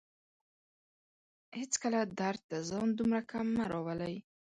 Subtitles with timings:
[1.57, 4.15] هيڅکله درد ته ځان دومره کم مه راولئ